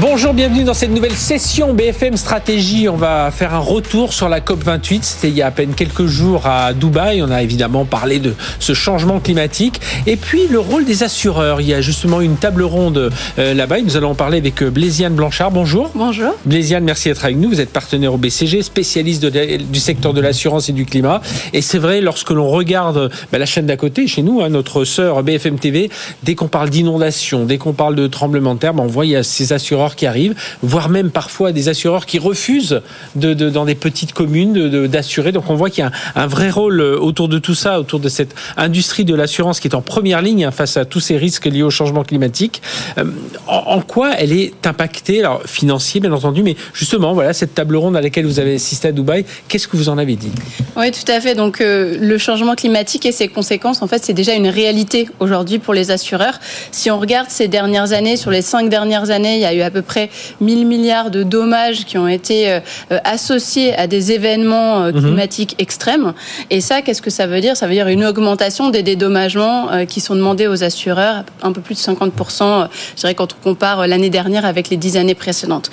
Bonjour, 0.00 0.32
bienvenue 0.32 0.64
dans 0.64 0.72
cette 0.72 0.92
nouvelle 0.92 1.14
session 1.14 1.74
BFM 1.74 2.16
Stratégie. 2.16 2.88
On 2.88 2.96
va 2.96 3.30
faire 3.30 3.52
un 3.52 3.58
retour 3.58 4.14
sur 4.14 4.30
la 4.30 4.40
COP28. 4.40 5.00
C'était 5.02 5.28
il 5.28 5.34
y 5.34 5.42
a 5.42 5.48
à 5.48 5.50
peine 5.50 5.74
quelques 5.74 6.06
jours 6.06 6.46
à 6.46 6.72
Dubaï. 6.72 7.22
On 7.22 7.30
a 7.30 7.42
évidemment 7.42 7.84
parlé 7.84 8.18
de 8.18 8.32
ce 8.60 8.72
changement 8.72 9.20
climatique. 9.20 9.78
Et 10.06 10.16
puis 10.16 10.46
le 10.46 10.58
rôle 10.58 10.86
des 10.86 11.02
assureurs. 11.02 11.60
Il 11.60 11.66
y 11.66 11.74
a 11.74 11.82
justement 11.82 12.22
une 12.22 12.36
table 12.36 12.62
ronde 12.62 13.10
euh, 13.38 13.52
là-bas. 13.52 13.82
Nous 13.82 13.98
allons 13.98 14.12
en 14.12 14.14
parler 14.14 14.38
avec 14.38 14.62
euh, 14.62 14.70
Blaisiane 14.70 15.12
Blanchard. 15.12 15.50
Bonjour. 15.50 15.90
Bonjour. 15.94 16.32
Blaisiane, 16.46 16.84
merci 16.84 17.10
d'être 17.10 17.26
avec 17.26 17.36
nous. 17.36 17.50
Vous 17.50 17.60
êtes 17.60 17.70
partenaire 17.70 18.14
au 18.14 18.16
BCG, 18.16 18.62
spécialiste 18.62 19.22
de, 19.22 19.58
du 19.58 19.80
secteur 19.80 20.14
de 20.14 20.22
l'assurance 20.22 20.70
et 20.70 20.72
du 20.72 20.86
climat. 20.86 21.20
Et 21.52 21.60
c'est 21.60 21.78
vrai, 21.78 22.00
lorsque 22.00 22.30
l'on 22.30 22.48
regarde 22.48 23.10
bah, 23.30 23.38
la 23.38 23.44
chaîne 23.44 23.66
d'à 23.66 23.76
côté, 23.76 24.06
chez 24.06 24.22
nous, 24.22 24.40
hein, 24.40 24.48
notre 24.48 24.84
sœur 24.84 25.22
BFM 25.22 25.58
TV, 25.58 25.90
dès 26.22 26.34
qu'on 26.34 26.48
parle 26.48 26.70
d'inondation, 26.70 27.44
dès 27.44 27.58
qu'on 27.58 27.74
parle 27.74 27.96
de 27.96 28.06
tremblement 28.06 28.54
de 28.54 28.60
terre, 28.60 28.72
bah, 28.72 28.82
on 28.82 28.90
voit 28.90 29.04
il 29.04 29.10
y 29.10 29.16
a 29.16 29.22
ces 29.22 29.52
assureurs 29.52 29.89
qui 29.96 30.06
arrivent, 30.06 30.34
voire 30.62 30.88
même 30.88 31.10
parfois 31.10 31.52
des 31.52 31.68
assureurs 31.68 32.06
qui 32.06 32.18
refusent 32.18 32.80
de, 33.16 33.34
dans 33.34 33.64
des 33.64 33.74
petites 33.74 34.12
communes 34.12 34.86
d'assurer. 34.86 35.32
Donc 35.32 35.50
on 35.50 35.54
voit 35.54 35.70
qu'il 35.70 35.84
y 35.84 35.86
a 35.86 35.92
un, 36.14 36.26
vrai 36.26 36.50
rôle 36.50 36.80
euh, 36.80 36.98
autour 36.98 37.28
de 37.28 37.38
tout 37.38 37.54
ça, 37.54 37.80
autour 37.80 38.00
de 38.00 38.08
cette 38.08 38.34
industrie 38.56 39.04
de 39.04 39.14
l'assurance 39.14 39.60
qui 39.60 39.68
est 39.68 39.74
en 39.74 39.82
première 39.82 40.22
ligne 40.22 40.44
hein, 40.44 40.50
face 40.50 40.76
à 40.76 40.84
tous 40.84 41.00
ces 41.00 41.16
risques 41.16 41.46
liés 41.46 41.62
au 41.62 41.70
changement 41.70 42.04
climatique. 42.04 42.62
Euh, 42.98 43.04
en, 43.46 43.80
quoi 43.80 44.14
elle 44.18 44.32
est 44.32 44.66
impactée, 44.66 45.20
alors 45.20 45.42
financier 45.46 46.00
bien 46.00 46.12
entendu, 46.12 46.42
mais 46.42 46.56
justement 46.72 47.12
voilà 47.12 47.32
cette 47.32 47.54
table 47.54 47.76
ronde 47.76 47.96
à 47.96 48.00
laquelle 48.00 48.26
vous 48.26 48.38
avez 48.38 48.54
assisté 48.54 48.88
à 48.88 48.92
Dubaï, 48.92 49.24
qu'est-ce 49.48 49.68
que 49.68 49.76
vous 49.76 49.88
en 49.88 49.98
avez 49.98 50.16
dit? 50.16 50.32
Oui, 50.76 50.90
tout 50.90 51.10
à 51.10 51.20
fait. 51.20 51.34
Donc 51.34 51.60
euh, 51.60 51.96
le 52.00 52.18
changement 52.18 52.54
climatique 52.54 53.06
et 53.06 53.12
ses 53.12 53.28
conséquences, 53.28 53.82
en 53.82 53.86
fait, 53.86 54.04
c'est 54.04 54.12
déjà 54.12 54.34
une 54.34 54.48
réalité 54.48 55.08
aujourd'hui 55.18 55.58
pour 55.58 55.74
les 55.74 55.90
assureurs. 55.90 56.38
Si 56.70 56.90
on 56.90 56.98
regarde 56.98 57.28
ces 57.30 57.48
dernières 57.48 57.92
années, 57.92 58.16
sur 58.16 58.30
les 58.30 58.42
cinq 58.42 58.68
dernières 58.68 59.10
années, 59.10 59.36
il 59.36 59.40
y 59.40 59.44
a 59.44 59.54
eu 59.54 59.60
à 59.60 59.70
peu 59.70 59.79
près 59.80 60.10
1000 60.40 60.66
milliards 60.66 61.10
de 61.10 61.22
dommages 61.22 61.84
qui 61.84 61.98
ont 61.98 62.08
été 62.08 62.60
euh, 62.92 62.98
associés 63.04 63.74
à 63.76 63.86
des 63.86 64.12
événements 64.12 64.82
euh, 64.82 64.92
mhm. 64.92 65.00
climatiques 65.00 65.54
extrêmes. 65.58 66.12
Et 66.50 66.60
ça, 66.60 66.82
qu'est-ce 66.82 67.02
que 67.02 67.10
ça 67.10 67.26
veut 67.26 67.40
dire? 67.40 67.56
Ça 67.56 67.66
veut 67.66 67.72
dire 67.72 67.88
une 67.88 68.04
augmentation 68.04 68.70
des 68.70 68.82
dédommagements 68.82 69.72
euh, 69.72 69.84
qui 69.84 70.00
sont 70.00 70.14
demandés 70.14 70.46
aux 70.46 70.64
assureurs, 70.64 71.24
un 71.42 71.52
peu 71.52 71.60
plus 71.60 71.74
de 71.74 71.80
50%, 71.80 72.68
je 72.96 73.00
dirais, 73.00 73.14
quand 73.14 73.34
on 73.34 73.42
compare 73.50 73.86
l'année 73.86 74.10
dernière 74.10 74.44
avec 74.44 74.70
les 74.70 74.76
dix 74.76 74.96
années 74.96 75.14
précédentes. 75.14 75.70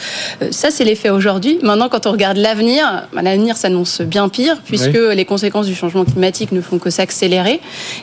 Ça, 0.52 0.71
c'est 0.71 0.83
l'effet 0.83 1.09
aujourd'hui. 1.09 1.59
Maintenant, 1.64 1.89
quand 1.89 2.05
on 2.08 2.11
regarde 2.11 2.38
l'avenir, 2.38 3.08
bah, 3.14 3.21
l'avenir 3.21 3.58
s'annonce 3.58 4.02
bien 4.02 4.30
pire, 4.30 4.58
puisque 4.66 4.97
les 5.14 5.25
conséquences 5.25 5.66
du 5.66 5.75
changement 5.75 6.05
climatique 6.05 6.52
ne 6.52 6.61
font 6.61 6.80
que 6.80 6.89
s'accélérer. 6.89 7.59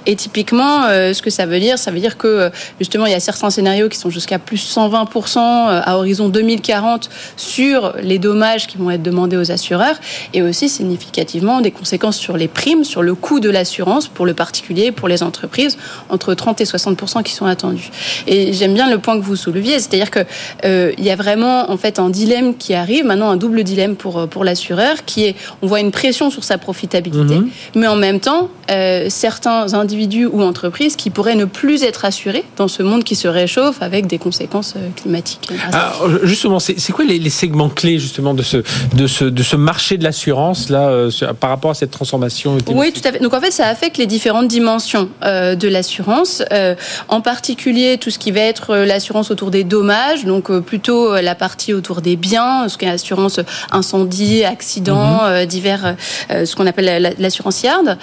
Et 0.07 0.17
typiquement, 0.17 0.83
ce 0.89 1.21
que 1.23 1.31
ça 1.31 1.47
veut 1.47 1.61
dire, 1.61 1.79
ça 1.79 1.91
veut 1.91 2.01
dire 2.01 2.17
que, 2.17 2.51
justement, 2.79 3.07
il 3.07 3.13
y 3.13 3.17
a 3.17 3.21
certains 3.21 3.51
scénarios 3.51 3.89
qui 3.89 3.99
sont 3.99 4.11
jusqu'à 4.11 4.39
plus 4.39 4.77
120% 4.77 5.84
à 5.85 5.97
horizon 5.97 6.29
2040 6.29 7.11
sur 7.37 7.95
les 8.03 8.19
dommages 8.19 8.67
qui 8.67 8.77
vont 8.77 8.91
être 8.91 9.03
demandés 9.03 9.37
aux 9.37 9.53
assureurs 9.53 9.97
et 10.33 10.43
aussi 10.43 10.69
significativement 10.69 11.61
des 11.61 11.71
conséquences 11.71 12.17
sur 12.17 12.37
les 12.37 12.49
primes, 12.49 12.85
sur 12.85 13.03
le 13.03 13.15
coût 13.15 13.41
de 13.41 13.51
l'assurance 13.51 14.09
pour 14.09 14.27
le 14.27 14.35
particulier, 14.35 14.93
pour 14.93 15.09
les 15.09 15.23
entreprises, 15.23 15.79
entre 16.09 16.35
30 16.35 16.61
et 16.61 16.65
60% 16.65 17.23
qui 17.23 17.33
sont 17.33 17.47
attendus. 17.47 17.91
Et 18.27 18.53
j'aime 18.53 18.75
bien 18.75 18.91
le 18.91 18.99
point 18.99 19.19
que 19.19 19.25
vous 19.25 19.37
souleviez, 19.37 19.79
c'est-à-dire 19.79 20.11
que 20.11 20.21
euh, 20.65 20.93
il 20.99 21.05
y 21.05 21.11
a 21.11 21.17
vraiment 21.17 21.71
en 21.71 21.77
fait 21.77 21.99
un 21.99 22.11
dilemme 22.11 22.57
qui 22.57 22.75
arrive 22.75 23.05
maintenant, 23.05 23.31
un 23.31 23.37
double 23.37 23.63
dilemme 23.65 23.97
pour 23.97 24.19
euh, 24.19 24.27
pour 24.27 24.45
l'assureur, 24.45 25.05
qui 25.05 25.25
est 25.25 25.37
on 25.63 25.67
voit 25.67 25.81
une 25.81 25.91
pression 25.91 26.31
sur 26.31 26.45
sa 26.45 26.59
profitabilité, 26.59 27.37
mhm. 27.37 27.51
mais 27.77 27.87
en 27.87 27.97
même 27.97 28.21
temps 28.21 28.49
euh, 28.71 29.07
certains 29.09 29.75
individus 29.75 30.27
ou 30.27 30.43
entreprises 30.43 30.97
qui 30.97 31.11
pourraient 31.11 31.35
ne 31.35 31.45
plus 31.45 31.83
être 31.83 32.05
assurés 32.05 32.45
dans 32.57 32.69
ce 32.69 32.83
monde 32.83 33.05
qui 33.05 33.17
se 33.17 33.29
réchauffe 33.29 33.83
avec 33.83 34.07
des 34.07 34.19
conséquences 34.19 34.75
climatiques. 34.97 35.51
Ah, 35.75 35.93
justement, 36.23 36.61
c'est 36.61 36.93
quoi 36.93 37.05
les, 37.05 37.31
segments 37.31 37.69
clés 37.69 37.99
justement 37.99 38.33
de 38.33 38.45
ce, 38.45 38.59
de 38.95 39.09
ce, 39.09 39.25
de 39.25 39.43
ce 39.43 39.57
marché 39.57 39.99
de 39.99 40.05
l'assurance 40.05 40.71
là 40.71 40.89
euh, 40.89 41.11
par 41.41 41.51
rapport 41.51 41.73
à 41.73 41.75
cette 41.75 41.91
transformation 41.91 42.57
Oui, 42.69 42.93
tout 42.93 43.01
à 43.05 43.11
fait. 43.11 43.19
Donc 43.19 43.35
en 43.35 43.41
fait, 43.41 43.51
ça 43.51 43.67
affecte 43.67 43.97
les 43.97 44.07
différentes 44.07 44.47
dimensions 44.47 45.09
euh, 45.25 45.57
de 45.57 45.67
l'assurance, 45.67 46.45
euh, 46.53 46.77
en 47.09 47.21
particulier 47.21 47.99
tout 47.99 48.11
ce 48.11 48.21
qui 48.21 48.31
va 48.31 48.41
être 48.41 48.77
l'assurance 48.77 49.33
autour 49.33 49.51
des 49.51 49.65
dommages, 49.65 50.25
donc 50.25 50.57
plutôt 50.61 51.17
la 51.17 51.35
partie 51.35 51.75
autour 51.75 52.03
des 52.03 52.15
biens, 52.15 52.69
ce 52.69 52.79
qui 52.79 52.85
est 52.85 52.89
l'assurance 52.89 53.41
incendie, 53.73 54.45
accident, 54.45 55.23
mhm. 55.29 55.47
divers, 55.47 55.97
ce 56.31 56.55
qu'on 56.55 56.67
appelle 56.67 57.15
l'assurance 57.19 57.63
yard, 57.63 57.99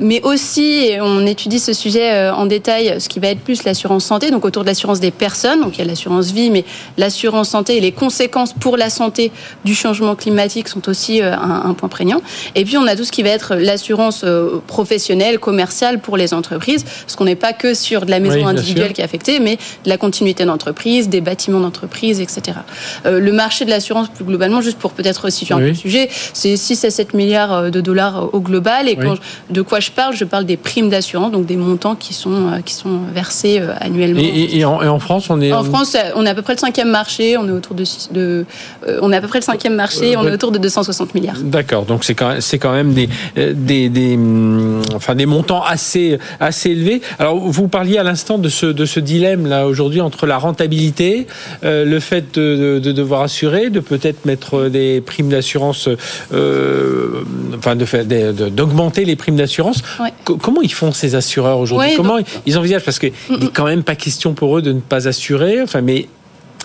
mais 0.00 0.22
aussi, 0.22 0.86
et 0.86 1.00
on 1.00 1.26
étudie 1.26 1.58
ce 1.58 1.74
sujet 1.74 2.30
en 2.30 2.46
détail, 2.46 2.96
ce 2.98 3.08
qui 3.08 3.20
va 3.20 3.28
être 3.28 3.40
plus 3.40 3.64
l'assurance 3.64 4.04
santé, 4.06 4.30
donc 4.30 4.44
autour 4.44 4.62
de 4.62 4.68
l'assurance 4.68 5.00
des 5.00 5.10
personnes, 5.10 5.60
donc 5.60 5.76
il 5.76 5.80
y 5.80 5.82
a 5.82 5.86
l'assurance 5.86 6.30
vie, 6.30 6.50
mais 6.50 6.64
l'assurance 6.96 7.09
santé 7.10 7.76
et 7.76 7.80
les 7.80 7.92
conséquences 7.92 8.52
pour 8.52 8.76
la 8.76 8.90
santé 8.90 9.32
du 9.64 9.74
changement 9.74 10.14
climatique 10.14 10.68
sont 10.68 10.88
aussi 10.88 11.22
euh, 11.22 11.32
un, 11.34 11.74
point 11.74 11.88
prégnant. 11.88 12.20
Et 12.54 12.64
puis 12.64 12.76
on 12.76 12.86
a 12.86 12.96
tout 12.96 13.04
ce 13.04 13.12
qui 13.12 13.22
va 13.22 13.30
être 13.30 13.56
l'assurance 13.56 14.22
euh, 14.24 14.60
professionnelle, 14.66 15.38
commerciale 15.38 16.00
pour 16.00 16.16
les 16.16 16.34
entreprises, 16.34 16.84
parce 16.84 17.16
qu'on 17.16 17.24
n'est 17.24 17.36
pas 17.36 17.52
que 17.52 17.74
sur 17.74 18.06
de 18.06 18.10
la 18.10 18.20
maison 18.20 18.46
individuelle 18.46 18.92
qui 18.92 19.00
est 19.00 19.04
affectée, 19.04 19.40
mais 19.40 19.56
de 19.84 19.88
la 19.88 19.96
continuité 19.96 20.44
d'entreprise, 20.44 21.08
des 21.08 21.20
bâtiments 21.20 21.60
d'entreprise, 21.60 22.20
etc. 22.20 22.58
Euh, 23.06 23.20
le 23.20 23.32
marché 23.32 23.64
de 23.64 23.70
l'assurance 23.70 24.08
plus 24.08 24.24
globalement, 24.24 24.60
juste 24.60 24.78
pour 24.78 24.92
peut-être 24.92 25.30
situer 25.30 25.54
un 25.54 25.58
peu 25.58 25.68
le 25.68 25.74
sujet, 25.74 26.08
c'est 26.32 26.56
6 26.56 26.84
à 26.84 26.90
7 26.90 27.14
milliards 27.14 27.70
de 27.70 27.80
dollars 27.80 28.34
au 28.34 28.40
global. 28.40 28.88
Et 28.88 28.96
quand 28.96 29.16
de 29.50 29.62
quoi 29.62 29.80
je 29.80 29.90
parle, 29.90 30.14
je 30.14 30.24
parle 30.24 30.44
des 30.44 30.56
primes 30.56 30.90
d'assurance, 30.90 31.32
donc 31.32 31.46
des 31.46 31.56
montants 31.56 31.94
qui 31.94 32.14
sont, 32.14 32.60
qui 32.64 32.74
sont 32.74 33.00
versés 33.12 33.60
annuellement. 33.80 34.20
Et, 34.20 34.64
en, 34.64 34.82
et, 34.82 34.88
en, 34.88 34.98
France, 34.98 35.30
on 35.30 35.40
est... 35.40 35.52
En 35.52 35.64
France, 35.64 35.96
on 36.14 36.26
est 36.26 36.30
à 36.30 36.34
peu 36.34 36.42
près 36.42 36.54
le 36.54 36.58
cinquième 36.58 36.90
marché, 36.90 36.99
on 37.38 37.48
est 37.48 37.52
autour 37.52 37.74
de, 37.74 37.84
de 38.12 38.44
euh, 38.86 38.98
on 39.02 39.12
est 39.12 39.16
à 39.16 39.20
peu 39.20 39.28
près 39.28 39.38
le 39.38 39.44
cinquième 39.44 39.74
marché, 39.74 40.16
on 40.16 40.26
est 40.26 40.32
autour 40.32 40.52
de 40.52 40.58
260 40.58 41.14
milliards. 41.14 41.38
D'accord, 41.40 41.84
donc 41.84 42.04
c'est 42.04 42.14
quand 42.14 42.30
quand 42.60 42.72
même 42.72 42.92
des, 42.92 43.08
euh, 43.38 43.52
des, 43.54 43.88
des, 43.88 44.14
hum, 44.14 44.82
enfin 44.94 45.14
des 45.14 45.26
montants 45.26 45.62
assez, 45.62 46.18
assez 46.38 46.70
élevés. 46.70 47.00
Alors 47.18 47.38
vous 47.38 47.68
parliez 47.68 47.98
à 47.98 48.02
l'instant 48.02 48.38
de 48.38 48.48
ce, 48.48 48.66
de 48.66 48.84
ce 48.84 49.00
dilemme 49.00 49.46
là 49.46 49.66
aujourd'hui 49.66 50.00
entre 50.00 50.26
la 50.26 50.38
rentabilité, 50.38 51.26
euh, 51.64 51.84
le 51.84 52.00
fait 52.00 52.34
de, 52.34 52.78
de, 52.82 52.92
devoir 52.92 53.22
assurer, 53.22 53.70
de 53.70 53.80
peut-être 53.80 54.24
mettre 54.24 54.68
des 54.68 55.00
primes 55.00 55.28
d'assurance, 55.28 55.88
euh, 56.32 57.22
enfin 57.56 57.76
de 57.76 58.48
d'augmenter 58.48 59.04
les 59.04 59.16
primes 59.16 59.36
d'assurance. 59.36 59.82
Comment 60.24 60.62
ils 60.62 60.72
font 60.72 60.92
ces 60.92 61.14
assureurs 61.14 61.58
aujourd'hui? 61.58 61.96
Comment 61.96 62.18
ils 62.46 62.58
envisagent? 62.58 62.84
Parce 62.84 62.98
qu'il 62.98 63.12
n'est 63.30 63.48
quand 63.48 63.64
même 63.64 63.82
pas 63.82 63.96
question 63.96 64.34
pour 64.34 64.58
eux 64.58 64.62
de 64.62 64.72
ne 64.72 64.80
pas 64.80 65.08
assurer. 65.08 65.62
Enfin, 65.62 65.80
mais 65.80 66.06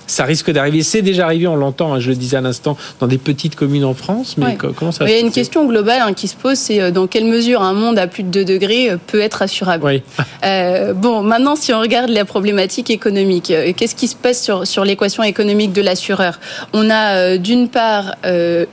ça 0.08 0.26
risque 0.26 0.52
d'arriver. 0.52 0.84
C'est 0.84 1.02
déjà 1.02 1.26
arrivé, 1.26 1.48
on 1.48 1.56
l'entend, 1.56 1.94
hein, 1.94 2.00
je 2.00 2.10
le 2.10 2.16
disais 2.16 2.38
à 2.38 2.42
l'instant, 2.42 2.78
dans 3.00 3.08
des 3.08 3.18
petites 3.18 3.56
communes 3.56 3.86
en 3.86 3.94
France. 3.94 4.36
Mais 4.38 4.58
comment 4.76 4.92
ça 4.92 5.06
Il 5.06 5.12
y 5.12 5.16
a 5.16 5.20
une 5.20 5.32
question 5.32 5.66
globale 5.66 6.02
hein, 6.02 6.14
qui 6.14 6.28
se 6.28 6.36
pose, 6.36 6.58
c'est 6.58 6.82
euh, 6.82 6.92
dans 6.92 7.08
quelle 7.08 7.26
mesure 7.26 7.62
un 7.62 7.74
monde 7.74 7.98
à 7.98 8.08
plus 8.08 8.24
de 8.24 8.30
2 8.30 8.46
degrés 8.46 8.92
euh, 8.92 8.98
peut 9.08 9.20
être 9.20 9.42
assurable 9.42 9.84
oui. 9.86 10.02
euh, 10.46 10.94
Bon, 10.94 11.22
maintenant, 11.22 11.56
si 11.56 11.74
on 11.74 11.80
regarde 11.80 12.10
la 12.10 12.26
problématique 12.26 12.90
économique, 12.90 13.54
qu'est-ce 13.76 13.96
qui 13.96 14.08
se 14.08 14.16
passe 14.16 14.42
sur, 14.42 14.66
sur 14.66 14.86
l'équation 14.86 15.24
économique 15.24 15.74
de 15.74 15.82
l'assureur? 15.82 16.40
On 16.74 16.90
a 16.90 17.38
d'une 17.38 17.70
part 17.70 18.16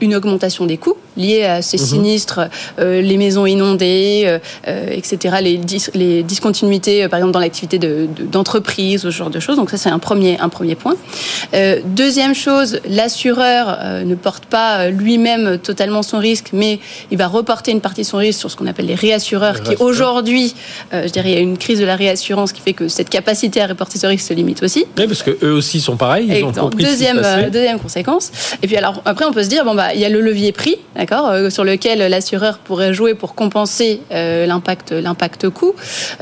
une 0.01 0.15
augmentation 0.15 0.65
des 0.65 0.77
coûts 0.77 0.97
liés 1.17 1.43
à 1.43 1.61
ces 1.61 1.77
mhm. 1.77 1.85
sinistres, 1.85 2.39
les 2.79 3.17
maisons 3.17 3.45
inondées, 3.45 4.39
etc., 4.65 5.37
les, 5.41 5.59
les 5.93 6.23
discontinuités, 6.23 7.07
par 7.07 7.19
exemple, 7.19 7.33
dans 7.33 7.39
l'activité 7.39 7.79
d'entreprise, 7.79 9.03
de, 9.03 9.11
ce 9.11 9.17
genre 9.17 9.29
de 9.29 9.39
choses. 9.39 9.57
Donc 9.57 9.69
ça, 9.69 9.77
c'est 9.77 9.89
un 9.89 9.99
premier, 9.99 10.37
un 10.39 10.49
premier 10.49 10.75
point. 10.75 10.95
deuxième 11.85 12.35
chose, 12.35 12.79
l'assureur 12.87 13.77
ne 14.05 14.15
porte 14.15 14.45
pas 14.45 14.89
lui-même 14.89 15.57
totalement 15.57 16.03
son 16.03 16.19
risque, 16.19 16.49
mais 16.53 16.79
il 17.11 17.17
va 17.17 17.27
reporter 17.27 17.71
une 17.71 17.81
partie 17.81 18.01
de 18.01 18.07
son 18.07 18.17
risque 18.17 18.39
sur 18.39 18.51
ce 18.51 18.55
qu'on 18.55 18.67
appelle 18.67 18.87
les 18.87 18.95
réassureurs, 18.95 19.61
qui 19.61 19.75
aujourd'hui, 19.79 20.55
je 20.91 21.09
dirais, 21.09 21.31
il 21.31 21.35
y 21.35 21.37
a 21.37 21.41
une 21.41 21.57
crise 21.57 21.79
de 21.79 21.85
la 21.85 21.95
réassurance 21.95 22.53
qui 22.53 22.61
fait 22.61 22.73
que 22.73 22.87
cette 22.87 23.09
capacité 23.09 23.61
à 23.61 23.67
reporter 23.67 23.99
ce 23.99 24.07
risque 24.07 24.27
se 24.27 24.33
limite 24.33 24.63
aussi. 24.63 24.85
Oui, 24.97 25.07
parce 25.07 25.23
que 25.23 25.37
eux 25.43 25.53
aussi 25.53 25.81
sont 25.81 25.97
pareils. 25.97 26.27
Ils 26.27 26.43
ont 26.43 26.51
compris 26.51 26.83
deuxième, 26.83 27.21
deuxième 27.51 27.79
conséquence. 27.79 28.31
Et 28.61 28.67
puis 28.67 28.77
alors 28.77 29.01
après, 29.05 29.25
on 29.25 29.33
peut 29.33 29.43
se 29.43 29.49
dire 29.49 29.65
bon 29.65 29.75
bah 29.75 29.93
il 29.93 29.99
y 29.99 30.05
a 30.05 30.09
le 30.09 30.21
levier 30.21 30.51
prix, 30.51 30.77
d'accord, 31.05 31.29
euh, 31.29 31.49
sur 31.49 31.63
lequel 31.63 31.99
l'assureur 31.99 32.59
pourrait 32.59 32.93
jouer 32.93 33.13
pour 33.13 33.35
compenser 33.35 34.01
euh, 34.11 34.45
l'impact 34.45 34.91
l'impact 34.91 35.49
coût. 35.49 35.73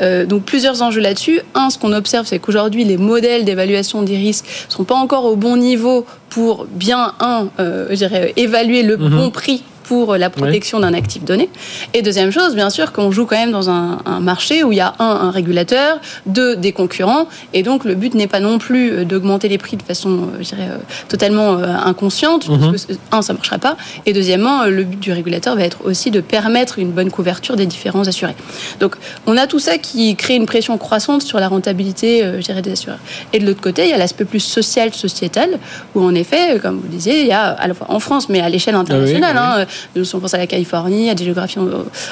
Euh, 0.01 0.25
donc 0.25 0.43
plusieurs 0.43 0.81
enjeux 0.81 1.01
là-dessus. 1.01 1.41
Un, 1.53 1.69
ce 1.69 1.77
qu'on 1.77 1.93
observe, 1.93 2.25
c'est 2.25 2.39
qu'aujourd'hui 2.39 2.83
les 2.83 2.97
modèles 2.97 3.45
d'évaluation 3.45 4.01
des 4.01 4.17
risques 4.17 4.45
sont 4.69 4.83
pas 4.83 4.95
encore 4.95 5.25
au 5.25 5.35
bon 5.35 5.55
niveau 5.55 6.05
pour 6.29 6.65
bien 6.65 7.13
un, 7.19 7.49
je 7.57 7.93
dirais, 7.93 8.33
évaluer 8.37 8.83
le 8.83 8.97
mhm. 8.97 9.09
bon 9.09 9.29
prix 9.29 9.63
pour 9.91 10.15
la 10.15 10.29
protection 10.29 10.79
d'un 10.79 10.93
actif 10.93 11.25
donné. 11.25 11.49
Et 11.93 12.01
deuxième 12.01 12.31
chose, 12.31 12.55
bien 12.55 12.69
sûr, 12.69 12.93
qu'on 12.93 13.11
joue 13.11 13.25
quand 13.25 13.35
même 13.35 13.51
dans 13.51 13.69
un, 13.69 13.99
marché 14.21 14.63
où 14.63 14.71
il 14.71 14.77
y 14.77 14.79
a 14.79 14.93
un, 14.99 15.05
un 15.27 15.31
régulateur, 15.31 15.99
deux, 16.25 16.55
des 16.55 16.71
concurrents, 16.71 17.27
et 17.53 17.61
donc 17.61 17.83
le 17.83 17.93
but 17.93 18.13
n'est 18.13 18.27
pas 18.27 18.39
non 18.39 18.57
plus 18.57 19.03
d'augmenter 19.03 19.49
les 19.49 19.57
prix 19.57 19.75
de 19.75 19.83
façon, 19.83 20.11
euh, 20.11 20.37
je 20.39 20.55
dirais, 20.55 20.69
euh, 20.71 20.77
totalement 21.09 21.57
euh, 21.57 21.75
inconsciente, 21.83 22.47
parce 22.47 22.85
que, 22.85 22.93
mhm. 22.93 22.99
un, 23.11 23.21
ça 23.21 23.33
ne 23.33 23.37
marchera 23.37 23.57
pas, 23.57 23.75
et 24.05 24.13
deuxièmement, 24.13 24.63
le 24.63 24.85
but 24.85 24.97
du 24.97 25.11
régulateur 25.11 25.57
va 25.57 25.63
être 25.63 25.79
aussi 25.83 26.09
de 26.09 26.21
permettre 26.21 26.79
une 26.79 26.91
bonne 26.91 27.11
couverture 27.11 27.57
des 27.57 27.65
différents 27.65 28.07
assurés. 28.07 28.35
Donc, 28.79 28.95
on 29.27 29.35
a 29.35 29.45
tout 29.45 29.59
ça 29.59 29.77
qui 29.77 30.15
crée 30.15 30.35
une 30.35 30.45
pression 30.45 30.77
croissante 30.77 31.21
sur 31.21 31.41
la 31.41 31.49
rentabilité, 31.49 32.23
je 32.37 32.45
dirais, 32.45 32.61
des 32.61 32.71
assureurs. 32.71 32.99
Et 33.33 33.39
de 33.39 33.45
l'autre 33.45 33.61
côté, 33.61 33.83
il 33.83 33.89
y 33.89 33.93
a 33.93 33.97
l'aspect 33.97 34.23
plus 34.23 34.39
social, 34.39 34.93
sociétal, 34.93 35.59
où 35.95 36.01
en 36.01 36.15
effet, 36.15 36.59
comme 36.61 36.79
vous 36.79 36.87
disiez, 36.87 37.23
il 37.23 37.27
y 37.27 37.33
a 37.33 37.47
à 37.47 37.67
la 37.67 37.73
fois 37.73 37.87
en 37.89 37.99
France, 37.99 38.29
mais 38.29 38.39
à 38.39 38.47
l'échelle 38.47 38.75
internationale, 38.75 39.35
ah 39.37 39.41
Hein, 39.41 39.65
on 39.95 40.19
pense 40.19 40.33
à 40.33 40.37
la 40.37 40.47
Californie, 40.47 41.09
à 41.09 41.15
des 41.15 41.23
géographies 41.23 41.59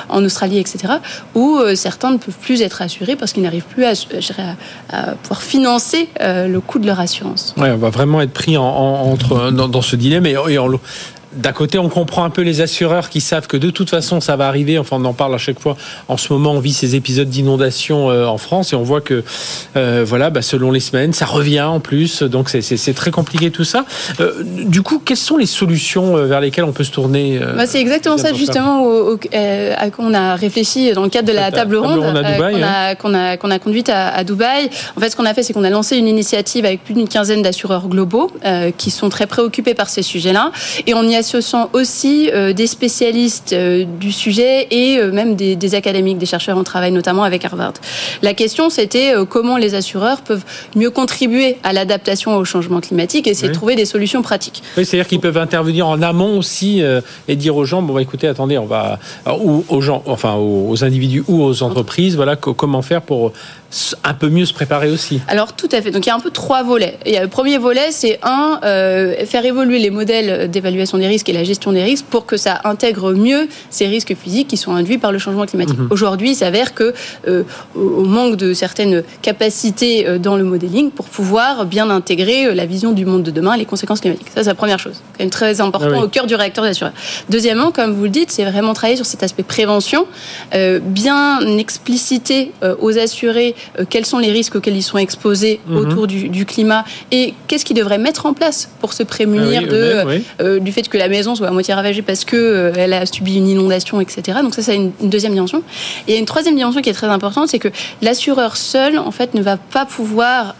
en, 0.10 0.24
Australie, 0.24 0.58
etc., 0.58 0.94
où 1.36 1.58
euh, 1.58 1.76
certains 1.76 2.12
ne 2.12 2.18
peuvent 2.18 2.38
plus 2.40 2.62
être 2.62 2.82
assurés 2.82 3.16
parce 3.16 3.34
qu'ils 3.34 3.44
n'arrivent 3.44 3.66
plus 3.66 3.86
à, 3.86 3.94
pouvoir 5.24 5.42
financer 5.42 6.10
euh, 6.22 6.48
le 6.48 6.60
coût 6.62 6.80
de 6.80 6.86
leur 6.86 7.00
assurance. 7.00 7.54
On 7.58 7.62
va 7.62 7.90
vraiment 7.90 8.22
être 8.22 8.34
pris 8.34 8.54
dans, 8.54 9.82
ce 9.82 9.96
dilemme 9.96 10.26
et, 10.26 10.36
et 10.50 10.58
en, 10.58 10.70
d'un 11.34 11.52
côté, 11.52 11.78
on 11.78 11.90
comprend 11.90 12.24
un 12.24 12.32
peu 12.32 12.42
les 12.42 12.62
assureurs 12.62 13.10
qui 13.10 13.22
savent 13.22 13.46
que 13.46 13.58
de 13.58 13.70
toute 13.70 13.90
façon, 13.90 14.20
ça 14.20 14.36
va 14.36 14.48
arriver. 14.48 14.80
Enfin, 14.80 14.98
on 15.00 15.06
en 15.06 15.14
parle 15.14 15.36
à 15.36 15.38
chaque 15.38 15.60
fois. 15.60 15.78
En 16.08 16.18
ce 16.18 16.34
moment, 16.34 16.54
on 16.54 16.60
vit 16.60 16.74
ces 16.74 16.96
épisodes 16.96 17.30
d'inondation 17.30 18.10
euh, 18.10 18.26
en 18.26 18.38
France 18.38 18.74
et 18.74 18.76
on 18.76 18.82
voit 18.82 19.02
que, 19.02 19.24
euh, 19.76 20.04
voilà, 20.06 20.32
bah, 20.32 20.42
selon 20.42 20.72
les 20.72 20.80
semaines, 20.80 21.14
ça 21.14 21.26
revient 21.26 21.62
en 21.62 21.80
plus. 21.80 22.24
Donc, 22.24 22.50
c'est 22.50 22.94
très 22.94 23.12
compliqué 23.12 23.52
tout 23.52 23.64
ça. 23.64 23.86
Euh, 24.20 24.44
du 24.44 24.82
coup, 24.82 25.00
quelles 25.04 25.18
sont 25.18 25.38
les 25.38 25.46
solutions 25.46 26.16
vers 26.26 26.42
lesquelles 26.42 26.64
on 26.64 26.72
peut 26.72 26.84
se 26.84 26.92
tourner 26.92 27.40
bah, 27.40 27.68
C'est 27.68 27.80
exactement 27.80 28.18
ça, 28.18 28.34
justement, 28.34 28.88
à 29.32 29.90
quoi 29.92 30.06
on 30.06 30.14
a 30.14 30.36
réfléchi 30.36 30.92
dans 30.94 31.04
le 31.04 31.10
cadre 31.10 31.28
de 31.28 31.34
la 31.34 31.52
table 31.52 31.76
ronde 31.76 32.00
qu'on 32.00 33.14
a, 33.14 33.36
qu'on 33.36 33.52
a, 33.52 33.60
conduite 33.60 33.90
à, 33.90 34.10
à, 34.10 34.24
Dubaï. 34.24 34.70
En 34.98 35.00
fait, 35.00 35.10
ce 35.12 35.16
qu'on 35.16 35.26
a 35.26 35.34
fait, 35.34 35.44
c'est 35.44 35.54
qu'on 35.54 35.64
a 35.64 35.70
lancé 35.70 35.98
une 35.98 36.08
initiative 36.08 36.66
avec 36.66 36.84
plus 36.84 36.96
d'une 36.96 37.08
quinzaine 37.08 37.44
d'assureurs 37.44 37.88
globaux 37.88 38.32
qui 38.78 38.90
sont 38.90 39.10
très 39.10 39.28
préoccupés 39.28 39.76
par 39.76 39.90
ces 39.90 40.02
sujets-là. 40.02 40.52
Et 40.88 40.94
on 40.96 41.04
y 41.04 41.16
a 41.16 41.19
ce 41.24 41.42
sont 41.42 41.70
aussi 41.74 42.30
euh, 42.34 42.54
des 42.54 42.68
spécialistes 42.68 43.54
euh, 43.54 43.86
du 44.00 44.12
sujet 44.12 44.68
et 44.72 44.98
euh, 45.00 45.12
même 45.12 45.36
des, 45.36 45.76
académiques, 45.76 46.18
des 46.18 46.26
chercheurs 46.26 46.58
en 46.58 46.64
travail, 46.64 46.92
notamment 46.92 47.24
avec 47.24 47.46
Harvard. 47.46 47.74
La 48.22 48.34
question, 48.34 48.70
c'était 48.70 49.14
comment 49.30 49.58
les 49.58 49.76
assureurs 49.76 50.22
peuvent 50.22 50.44
mieux 50.76 50.90
contribuer 50.90 51.58
à 51.64 51.74
l'adaptation 51.74 52.36
au 52.36 52.46
changement 52.46 52.82
climatique 52.82 53.28
et 53.28 53.32
essayer 53.32 53.50
de 53.50 53.54
trouver 53.54 53.76
des 53.76 53.86
solutions 53.86 54.22
pratiques. 54.22 54.64
Oui, 54.78 54.86
c'est-à-dire 54.86 55.08
qu'ils 55.08 55.20
peuvent 55.20 55.38
intervenir 55.38 55.88
en 55.88 56.02
amont 56.02 56.38
aussi 56.38 56.82
et 57.28 57.36
dire 57.36 57.56
aux 57.56 57.66
gens, 57.66 57.82
bon, 57.82 57.94
bah, 57.94 58.02
écoutez, 58.02 58.28
attendez, 58.28 58.58
on 58.58 58.66
va, 58.66 59.00
ou 59.40 59.64
aux 59.70 59.82
gens, 59.82 60.04
enfin 60.06 60.36
aux 60.36 60.84
individus 60.84 61.24
ou 61.28 61.44
aux 61.44 61.64
entreprises, 61.64 62.16
voilà, 62.16 62.36
comment 62.36 62.82
faire 62.82 63.02
pour 63.02 63.32
un 64.04 64.14
peu 64.14 64.30
mieux 64.30 64.46
se 64.46 64.54
préparer 64.54 64.90
aussi. 64.90 65.22
Alors 65.28 65.54
tout 65.54 65.70
à 65.72 65.82
fait. 65.82 65.92
Donc 65.92 66.06
il 66.06 66.10
y 66.10 66.12
a 66.12 66.16
un 66.16 66.20
peu 66.20 66.32
trois 66.32 66.64
volets. 66.64 66.98
Il 67.06 67.12
y 67.12 67.18
a 67.18 67.22
le 67.22 67.28
premier 67.28 67.58
volet, 67.58 67.92
c'est 67.92 68.20
un 68.24 68.60
euh, 68.64 69.26
faire 69.26 69.46
évoluer 69.46 69.80
les 69.80 69.92
modèles 69.92 70.50
d'évaluation 70.50 70.98
des 70.98 71.08
risques 71.08 71.30
et 71.30 71.34
la 71.34 71.44
gestion 71.44 71.72
des 71.72 71.84
risques 71.84 72.06
pour 72.06 72.26
que 72.26 72.38
ça 72.38 72.62
intègre 72.64 73.14
mieux 73.14 73.48
ces 73.70 73.88
risques 73.88 74.16
physiques 74.16 74.48
qui 74.48 74.58
sont 74.58 74.74
induits 74.74 74.98
par 74.98 75.12
le 75.12 75.20
changement 75.20 75.46
climatique. 75.46 75.78
Mhm. 75.78 75.88
Aujourd'hui, 75.92 76.32
il 76.32 76.36
s'avère 76.36 76.74
que 76.74 76.94
euh, 77.28 77.44
au 77.76 78.06
manque 78.06 78.38
de 78.38 78.54
certaines 78.54 79.04
capacités 79.22 80.08
euh, 80.08 80.18
dans 80.18 80.36
le 80.36 80.44
modeling 80.44 80.90
pour 80.90 81.06
pouvoir 81.06 81.66
bien 81.66 81.90
intégrer 81.90 82.54
la 82.56 82.66
vision 82.66 82.92
du 82.92 83.06
monde 83.06 83.24
de 83.24 83.32
demain 83.32 83.54
et 83.54 83.60
les 83.60 83.66
conséquences 83.66 84.02
climatiques. 84.02 84.30
Ça, 84.30 84.44
c'est 84.44 84.50
la 84.50 84.56
première 84.56 84.80
chose. 84.80 85.02
Quand 85.18 85.24
même 85.24 85.30
très 85.30 85.62
important 85.62 85.90
ah 85.96 86.04
au 86.04 86.08
cœur 86.08 86.26
du 86.26 86.36
réacteur 86.36 86.64
d'assurance. 86.64 86.94
Deuxièmement, 87.30 87.72
comme 87.72 87.94
vous 87.94 88.04
le 88.04 88.10
dites, 88.10 88.32
c'est 88.32 88.46
vraiment 88.46 88.74
travailler 88.74 88.98
sur 88.98 89.06
cet 89.06 89.22
aspect 89.24 89.44
prévention, 89.44 90.06
bien 90.82 91.40
expliciter 91.58 92.52
aux 92.80 92.98
assurés 92.98 93.56
quels 93.90 94.06
sont 94.06 94.20
les 94.20 94.32
risques 94.32 94.56
auxquels 94.56 94.76
ils 94.76 94.84
sont 94.84 94.98
exposés 94.98 95.60
mhm. 95.68 95.78
autour 95.78 96.08
du, 96.08 96.46
climat 96.46 96.84
et 97.12 97.34
qu'est-ce 97.48 97.66
qu'ils 97.66 97.76
devraient 97.76 97.98
mettre 97.98 98.26
en 98.26 98.34
place 98.34 98.70
pour 98.80 98.94
se 98.94 99.04
prémunir 99.04 99.62
ah 99.66 99.70
de, 99.70 100.22
euh, 100.42 100.60
du 100.60 100.72
fait 100.72 100.88
que 100.88 100.98
la 100.98 101.10
maison 101.10 101.36
soit 101.36 101.48
à 101.48 101.52
moitié 101.52 101.74
ravagée 101.74 102.02
parce 102.02 102.26
qu'elle 102.26 102.40
euh, 102.40 103.02
a 103.02 103.06
subi 103.06 103.36
une 103.36 103.48
inondation, 103.48 104.02
etc. 104.02 104.40
Donc 104.42 104.56
ça, 104.56 104.62
c'est 104.62 104.76
une, 104.76 104.92
deuxième 105.02 105.34
dimension. 105.34 105.64
Et 106.08 106.18
une 106.18 106.26
troisième 106.26 106.56
dimension 106.56 106.82
qui 106.82 106.90
est 106.90 106.94
très 106.94 107.08
importante, 107.08 107.50
c'est 107.50 107.60
que 107.60 107.70
l'assureur 108.02 108.58
seul, 108.58 108.98
en 108.98 109.12
fait, 109.12 109.34
ne 109.34 109.42
va 109.42 109.58
pas 109.58 109.86
pouvoir 109.86 110.56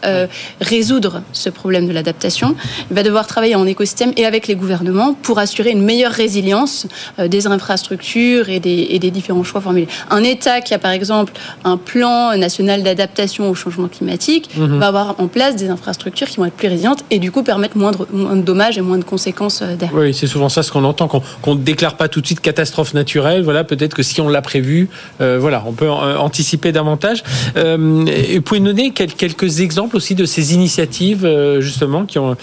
résoudre 0.62 1.22
ce 1.34 1.50
problème 1.50 1.88
de 1.88 1.94
l'adaptation. 1.94 2.56
Il 2.90 2.96
va 2.96 3.04
devoir 3.04 3.28
travailler 3.28 3.56
en 3.56 3.66
écosystème 3.66 4.12
et 4.18 4.26
avec 4.26 4.48
les 4.48 4.56
gouvernements 4.56 5.14
pour 5.14 5.40
assurer 5.40 5.72
une 5.72 5.84
meilleure 5.84 6.12
résilience 6.12 6.88
des 7.18 7.48
infrastructures 7.48 8.50
et 8.50 8.60
des, 8.60 8.88
et 8.90 9.00
des 9.00 9.12
différents 9.12 9.44
choix 9.44 9.62
formulés. 9.62 9.88
Un 10.10 10.24
État 10.24 10.62
qui 10.62 10.74
a, 10.74 10.80
par 10.80 10.92
exemple, 10.92 11.34
un 11.64 11.78
plan 11.78 12.36
national 12.38 12.84
d'adaptation 12.90 13.50
au 13.50 13.56
changement 13.56 13.88
climatique 13.88 14.50
mhm. 14.56 14.80
va 14.80 14.88
avoir 14.88 15.16
en 15.20 15.28
place 15.28 15.56
des 15.56 15.70
infrastructures 15.70 16.28
qui 16.28 16.38
vont 16.38 16.46
être 16.46 16.54
plus 16.54 16.68
résilientes 16.68 17.04
et 17.12 17.20
du 17.20 17.32
coup 17.32 17.44
permettre 17.44 17.78
moins 17.78 17.92
de, 17.92 17.98
moins 18.12 18.36
de 18.36 18.42
dommages 18.42 18.78
et 18.78 18.82
moins 18.82 18.98
de 18.98 19.04
conséquences 19.04 19.62
euh, 19.62 19.76
derrière. 19.76 20.00
Oui, 20.00 20.14
c'est 20.14 20.28
souvent 20.28 20.50
ça 20.50 20.64
ce 20.64 20.72
qu'on 20.72 20.84
entend, 20.84 21.08
qu'on 21.08 21.56
ne 21.56 21.60
déclare 21.60 21.96
pas 21.96 22.08
tout 22.08 22.22
de 22.22 22.26
suite 22.26 22.40
catastrophe 22.40 22.94
naturelle. 22.94 23.44
Voilà, 23.44 23.64
peut-être 23.64 23.94
que 23.94 24.04
si 24.04 24.22
on 24.22 24.30
l'a 24.30 24.42
prévu, 24.42 24.90
euh, 25.22 25.38
voilà, 25.40 25.64
on 25.66 25.74
peut 25.74 25.86
euh, 25.86 26.18
anticiper 26.18 26.72
davantage. 26.72 27.24
Euh, 27.58 28.06
et 28.06 28.38
vous 28.38 28.42
pouvez 28.42 28.60
donner 28.60 28.92
quelques 28.92 29.60
exemples 29.60 29.96
aussi 29.96 30.16
de 30.16 30.26
ces 30.26 30.54
initiatives 30.54 31.28
justement 31.60 32.06
qui 32.06 32.20
ont, 32.20 32.36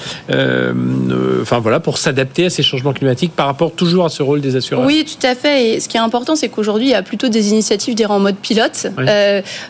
enfin 1.42 1.58
voilà, 1.58 1.80
pour 1.80 1.98
s'adapter 1.98 2.46
à 2.46 2.50
ces 2.50 2.62
changements 2.62 2.92
climatiques 2.92 3.32
par 3.34 3.46
rapport 3.46 3.72
toujours 3.72 4.04
à 4.04 4.08
ce 4.08 4.22
rôle 4.22 4.40
des 4.40 4.56
assureurs? 4.56 4.84
Oui, 4.84 5.04
tout 5.04 5.26
à 5.26 5.34
fait. 5.34 5.68
Et 5.68 5.80
ce 5.80 5.88
qui 5.88 5.96
est 5.96 6.00
important, 6.00 6.36
c'est 6.36 6.48
qu'aujourd'hui, 6.48 6.86
il 6.86 6.90
y 6.90 6.94
a 6.94 7.02
plutôt 7.02 7.28
des 7.28 7.50
initiatives, 7.50 7.96
en 8.08 8.20
mode 8.20 8.36
pilote. 8.36 8.86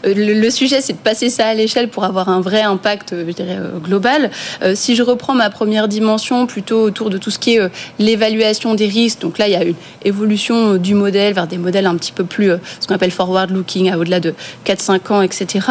le 0.04 0.50
sujet 0.50 0.65
c'est 0.68 0.92
de 0.92 0.98
passer 0.98 1.30
ça 1.30 1.46
à 1.48 1.54
l'échelle 1.54 1.88
pour 1.88 2.04
avoir 2.04 2.28
un 2.28 2.40
vrai 2.40 2.62
impact, 2.62 3.14
dirais, 3.14 3.58
euh, 3.58 3.78
global. 3.78 4.30
Euh, 4.62 4.74
si 4.74 4.96
je 4.96 5.02
reprends 5.02 5.34
ma 5.34 5.50
première 5.50 5.88
dimension, 5.88 6.46
plutôt 6.46 6.82
autour 6.82 7.10
de 7.10 7.18
tout 7.18 7.30
ce 7.30 7.38
qui 7.38 7.54
est 7.54 7.60
euh, 7.60 7.68
l'évaluation 7.98 8.74
des 8.74 8.86
risques, 8.86 9.20
donc 9.20 9.38
là, 9.38 9.48
il 9.48 9.52
y 9.52 9.56
a 9.56 9.64
une 9.64 9.74
évolution 10.04 10.76
du 10.76 10.94
modèle 10.94 11.34
vers 11.34 11.46
des 11.46 11.58
modèles 11.58 11.86
un 11.86 11.96
petit 11.96 12.12
peu 12.12 12.24
plus, 12.24 12.50
ce 12.80 12.86
qu'on 12.86 12.94
appelle 12.94 13.10
forward-looking, 13.10 13.90
à 13.90 13.98
au-delà 13.98 14.20
de 14.20 14.34
4-5 14.64 15.12
ans, 15.12 15.22
etc. 15.22 15.66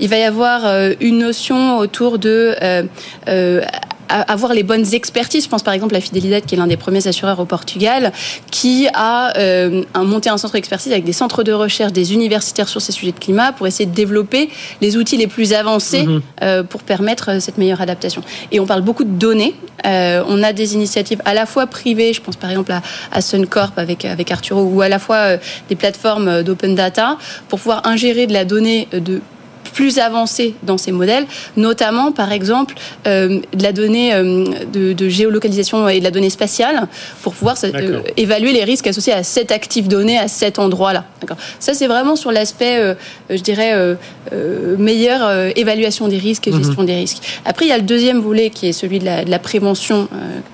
Il 0.00 0.08
va 0.08 0.18
y 0.18 0.22
avoir 0.22 0.62
une 1.00 1.18
notion 1.18 1.78
autour 1.78 2.18
de 2.18 2.54
avoir 4.08 4.54
les 4.54 4.62
bonnes 4.62 4.94
expertises. 4.94 5.44
Je 5.44 5.48
pense 5.48 5.62
par 5.62 5.74
exemple 5.74 5.94
à 5.94 6.00
Fidelidad, 6.00 6.44
qui 6.44 6.54
est 6.54 6.58
l'un 6.58 6.66
des 6.66 6.76
premiers 6.76 7.06
assureurs 7.06 7.40
au 7.40 7.44
Portugal, 7.44 8.12
qui 8.50 8.88
a 8.94 9.36
euh, 9.38 9.82
monté 9.94 10.28
un 10.28 10.38
centre 10.38 10.54
d'expertise 10.54 10.92
avec 10.92 11.04
des 11.04 11.12
centres 11.12 11.42
de 11.42 11.52
recherche, 11.52 11.92
des 11.92 12.12
universitaires 12.12 12.68
sur 12.68 12.80
ces 12.80 12.92
sujets 12.92 13.12
de 13.12 13.18
climat, 13.18 13.52
pour 13.52 13.66
essayer 13.66 13.86
de 13.86 13.94
développer 13.94 14.48
les 14.80 14.96
outils 14.96 15.16
les 15.16 15.26
plus 15.26 15.52
avancés 15.52 16.04
mhm. 16.04 16.22
euh, 16.42 16.62
pour 16.62 16.82
permettre 16.82 17.30
euh, 17.30 17.40
cette 17.40 17.58
meilleure 17.58 17.80
adaptation. 17.80 18.22
Et 18.52 18.60
on 18.60 18.66
parle 18.66 18.82
beaucoup 18.82 19.04
de 19.04 19.10
données. 19.10 19.54
Euh, 19.86 20.22
on 20.28 20.42
a 20.42 20.52
des 20.52 20.74
initiatives 20.74 21.20
à 21.24 21.34
la 21.34 21.46
fois 21.46 21.66
privées, 21.66 22.12
je 22.12 22.20
pense 22.20 22.36
par 22.36 22.50
exemple 22.50 22.72
à, 22.72 22.82
à 23.12 23.20
Suncorp 23.20 23.72
avec, 23.76 24.04
avec 24.04 24.30
Arturo, 24.30 24.62
ou 24.62 24.80
à 24.80 24.88
la 24.88 24.98
fois 24.98 25.36
des 25.68 25.76
plateformes 25.76 26.42
d'open 26.42 26.74
data, 26.74 27.18
pour 27.48 27.58
pouvoir 27.58 27.86
ingérer 27.86 28.26
de 28.26 28.32
la 28.32 28.44
donnée 28.44 28.88
de 28.92 29.20
plus 29.76 29.98
avancé 29.98 30.54
dans 30.62 30.78
ces 30.78 30.90
modèles, 30.90 31.26
notamment 31.56 32.10
par 32.10 32.32
exemple 32.32 32.74
de 33.04 33.62
la 33.62 33.72
donnée 33.72 34.12
de, 34.72 35.08
géolocalisation 35.08 35.86
et 35.88 35.98
de 35.98 36.04
la 36.04 36.10
donnée 36.10 36.30
spatiale 36.30 36.88
pour 37.22 37.34
pouvoir 37.34 37.56
évaluer 38.16 38.52
les 38.52 38.64
risques 38.64 38.86
associés 38.86 39.12
à 39.12 39.22
cet 39.22 39.52
actif 39.52 39.86
donné 39.86 40.18
à 40.18 40.28
cet 40.28 40.58
endroit-là. 40.58 41.04
Ça, 41.60 41.74
c'est 41.74 41.86
vraiment 41.86 42.16
sur 42.16 42.32
l'aspect, 42.32 42.96
je 43.28 43.42
dirais, 43.42 43.74
meilleure 44.78 45.52
évaluation 45.56 46.08
des 46.08 46.18
risques 46.18 46.48
et 46.48 46.52
mhm. 46.52 46.64
gestion 46.64 46.82
des 46.84 46.96
risques. 46.96 47.22
Après, 47.44 47.66
il 47.66 47.68
y 47.68 47.72
a 47.72 47.78
le 47.78 47.84
deuxième 47.84 48.20
volet 48.20 48.48
qui 48.48 48.68
est 48.68 48.72
celui 48.72 48.98
de 48.98 49.04
la, 49.04 49.38
prévention 49.38 50.08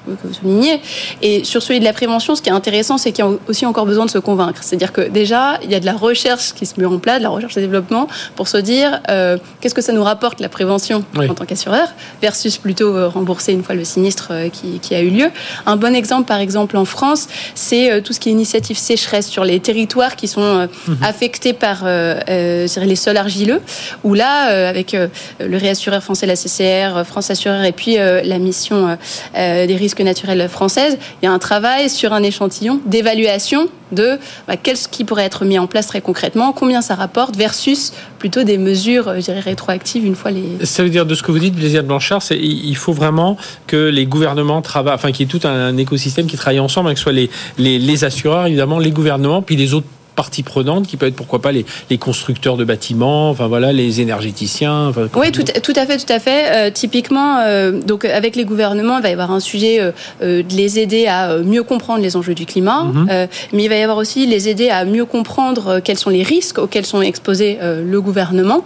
que 0.06 0.26
vous 0.26 0.34
soulignez. 0.34 0.80
Et 1.22 1.44
sur 1.44 1.62
celui 1.62 1.80
de 1.80 1.84
la 1.84 1.92
prévention, 1.92 2.34
ce 2.34 2.42
qui 2.42 2.48
est 2.48 2.52
intéressant, 2.52 2.98
c'est 2.98 3.12
qu'il 3.12 3.24
y 3.24 3.28
a 3.28 3.30
aussi 3.48 3.66
encore 3.66 3.86
besoin 3.86 4.06
de 4.06 4.10
se 4.10 4.18
convaincre. 4.18 4.62
C'est-à-dire 4.62 4.92
que 4.92 5.02
déjà, 5.02 5.58
il 5.62 5.70
y 5.70 5.74
a 5.74 5.80
de 5.80 5.86
la 5.86 5.94
recherche 5.94 6.52
qui 6.54 6.66
se 6.66 6.78
met 6.78 6.86
en 6.86 6.98
place, 6.98 7.18
de 7.18 7.24
la 7.24 7.30
recherche 7.30 7.56
et 7.56 7.60
développement, 7.60 8.08
pour 8.36 8.48
se 8.48 8.56
dire 8.56 9.00
euh, 9.12 9.36
qu'est-ce 9.60 9.74
que 9.74 9.80
ça 9.80 9.92
nous 9.92 10.02
rapporte 10.02 10.40
la 10.40 10.48
prévention 10.48 11.04
en 11.16 11.34
tant 11.34 11.44
qu'assureur, 11.44 11.88
versus 12.20 12.56
plutôt 12.56 12.96
euh, 12.96 13.08
rembourser 13.08 13.52
une 13.52 13.62
fois 13.62 13.74
le 13.74 13.84
sinistre 13.84 14.28
euh, 14.30 14.48
qui, 14.48 14.94
a 14.94 15.00
eu 15.00 15.10
lieu? 15.10 15.30
Un 15.66 15.76
bon 15.76 15.94
exemple, 15.94 16.26
par 16.26 16.40
exemple, 16.40 16.76
en 16.76 16.84
France, 16.84 17.28
c'est 17.54 18.02
tout 18.02 18.12
ce 18.12 18.20
qui 18.20 18.28
est 18.28 18.32
initiative 18.32 18.76
sécheresse 18.76 19.26
sur 19.28 19.44
les 19.44 19.60
territoires 19.60 20.16
qui 20.16 20.28
sont 20.28 20.68
mhm. 20.86 20.96
affectés 21.02 21.52
par 21.52 21.84
les 21.86 22.96
sols 22.96 23.16
argileux, 23.16 23.60
où 24.04 24.14
là, 24.14 24.68
avec 24.68 24.92
le 24.92 25.56
réassureur 25.56 26.02
français, 26.02 26.26
la 26.26 26.36
CCR, 26.36 27.04
France 27.06 27.30
Assureur, 27.30 27.64
et 27.64 27.72
puis 27.72 27.96
la 27.96 28.38
mission 28.38 28.98
des 29.34 29.76
risques 29.76 30.00
naturels 30.00 30.48
française, 30.48 30.98
il 31.22 31.26
y 31.26 31.28
a 31.28 31.32
un 31.32 31.38
travail 31.38 31.88
sur 31.88 32.12
un 32.12 32.22
échantillon 32.22 32.80
d'évaluation 32.86 33.68
de 33.92 34.18
bah, 34.48 34.56
qu'est-ce 34.56 34.88
qui 34.88 35.04
pourrait 35.04 35.24
être 35.24 35.44
mis 35.44 35.58
en 35.58 35.66
place 35.66 35.86
très 35.86 36.00
concrètement, 36.00 36.52
combien 36.52 36.82
ça 36.82 36.94
rapporte, 36.94 37.36
versus 37.36 37.92
plutôt 38.18 38.42
des 38.42 38.58
mesures, 38.58 39.01
euh, 39.08 39.18
dirais, 39.18 39.40
rétroactives 39.40 40.04
une 40.04 40.14
fois 40.14 40.30
les. 40.30 40.64
Ça 40.64 40.82
veut 40.82 40.90
dire 40.90 41.06
de 41.06 41.14
ce 41.14 41.22
que 41.22 41.32
vous 41.32 41.38
dites, 41.38 41.54
Blaisier 41.54 41.82
Blanchard, 41.82 42.22
il 42.30 42.76
faut 42.76 42.92
vraiment 42.92 43.36
que 43.66 43.88
les 43.88 44.06
gouvernements 44.06 44.62
travaillent, 44.62 44.94
enfin 44.94 45.12
qu'il 45.12 45.26
y 45.26 45.28
ait 45.28 45.38
tout 45.38 45.46
un, 45.46 45.76
écosystème 45.76 46.26
qui 46.26 46.36
travaille 46.36 46.60
ensemble, 46.60 46.90
que 46.90 46.98
ce 46.98 47.02
soit 47.02 47.28
les 47.58 48.04
assureurs, 48.04 48.46
évidemment, 48.46 48.78
les 48.78 48.90
gouvernements, 48.90 49.42
puis 49.42 49.56
les 49.56 49.74
autres 49.74 49.86
parties 50.14 50.42
prenantes 50.42 50.86
qui 50.86 50.96
peuvent 50.96 51.08
être 51.08 51.16
pourquoi 51.16 51.40
pas 51.40 51.52
les, 51.52 51.64
les, 51.90 51.98
constructeurs 51.98 52.56
de 52.56 52.64
bâtiments, 52.64 53.30
enfin 53.30 53.46
voilà, 53.46 53.72
les 53.72 54.00
énergéticiens. 54.00 54.88
Enfin, 54.88 55.08
oui, 55.14 55.32
tout, 55.32 55.42
tout, 55.42 55.72
à 55.76 55.86
fait, 55.86 55.98
tout 55.98 56.12
à 56.12 56.18
fait. 56.18 56.44
Euh, 56.50 56.70
typiquement, 56.70 57.38
euh, 57.40 57.80
donc 57.80 58.04
avec 58.04 58.36
les 58.36 58.44
gouvernements, 58.44 58.98
il 58.98 59.02
va 59.02 59.08
y 59.08 59.12
avoir 59.12 59.30
un 59.30 59.40
sujet 59.40 59.78
euh, 59.80 59.92
de 60.20 60.54
les 60.54 60.78
aider 60.78 61.06
à 61.06 61.38
mieux 61.38 61.62
comprendre 61.62 62.02
les 62.02 62.16
enjeux 62.16 62.34
du 62.34 62.46
climat, 62.46 62.84
mhm. 62.84 63.28
mais 63.52 63.64
il 63.64 63.68
va 63.68 63.76
y 63.76 63.82
avoir 63.82 63.98
aussi 63.98 64.26
les 64.26 64.48
aider 64.48 64.70
à 64.70 64.84
mieux 64.84 65.04
comprendre 65.04 65.80
quels 65.80 65.98
sont 65.98 66.10
les 66.10 66.22
risques 66.22 66.58
auxquels 66.58 66.86
sont 66.86 67.02
exposés 67.02 67.58
le 67.62 68.00
gouvernement. 68.00 68.64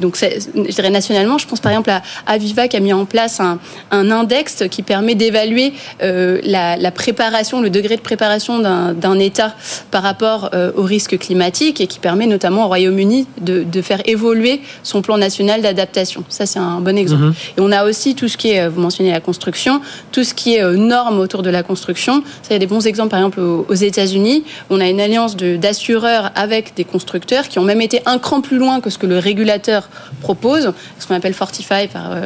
donc, 0.00 0.16
je 0.16 0.74
dirais 0.74 0.90
nationalement, 0.90 1.38
je 1.38 1.46
pense 1.46 1.60
par 1.60 1.72
exemple 1.72 1.90
à 1.90 2.02
Aviva 2.26 2.68
qui 2.68 2.76
a 2.76 2.80
mis 2.80 2.92
en 2.92 3.04
place 3.04 3.40
un, 3.40 3.58
un 3.90 4.10
index 4.10 4.64
qui 4.70 4.82
permet 4.82 5.14
d'évaluer 5.14 5.72
la, 6.00 6.76
la, 6.76 6.90
préparation, 6.90 7.60
le 7.60 7.70
degré 7.70 7.96
de 7.96 8.02
préparation 8.02 8.58
d'un 8.58 9.18
État 9.18 9.54
par 9.90 10.02
rapport 10.02 10.50
euh, 10.63 10.63
au 10.76 10.82
risque 10.82 11.18
climatique 11.18 11.80
et 11.80 11.86
qui 11.86 11.98
permet 11.98 12.26
notamment 12.26 12.64
au 12.64 12.68
Royaume-Uni 12.68 13.26
de, 13.40 13.62
de, 13.62 13.82
faire 13.82 14.00
évoluer 14.06 14.60
son 14.82 15.02
plan 15.02 15.18
national 15.18 15.62
d'adaptation. 15.62 16.24
Ça, 16.28 16.46
c'est 16.46 16.58
un 16.58 16.80
bon 16.80 16.96
exemple. 16.96 17.24
Mhm. 17.24 17.34
Et 17.58 17.60
on 17.60 17.72
a 17.72 17.84
aussi 17.84 18.14
tout 18.14 18.28
ce 18.28 18.36
qui 18.36 18.50
est, 18.50 18.62
euh, 18.62 18.68
vous 18.68 18.80
mentionnez 18.80 19.10
la 19.10 19.20
construction, 19.20 19.80
tout 20.12 20.24
ce 20.24 20.34
qui 20.34 20.54
est 20.54 20.62
euh, 20.62 20.76
normes 20.76 21.18
autour 21.18 21.42
de 21.42 21.50
la 21.50 21.62
construction. 21.62 22.22
Ça, 22.42 22.50
il 22.50 22.52
y 22.54 22.56
a 22.56 22.58
des 22.58 22.66
bons 22.66 22.86
exemples, 22.86 23.10
par 23.10 23.20
exemple, 23.20 23.40
aux 23.40 23.74
États-Unis. 23.74 24.44
On 24.70 24.80
a 24.80 24.88
une 24.88 25.00
alliance 25.00 25.36
d'assureurs 25.36 26.30
avec 26.34 26.74
des 26.74 26.84
constructeurs 26.84 27.48
qui 27.48 27.58
ont 27.58 27.64
même 27.64 27.80
été 27.80 28.00
un 28.06 28.18
cran 28.18 28.40
plus 28.40 28.58
loin 28.58 28.80
que 28.80 28.90
ce 28.90 28.98
que 28.98 29.06
le 29.06 29.18
régulateur 29.18 29.88
propose, 30.20 30.72
ce 30.98 31.06
qu'on 31.06 31.14
appelle 31.14 31.34
Fortify 31.34 31.88
par 31.92 32.16